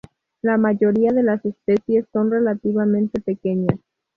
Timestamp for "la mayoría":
0.41-1.11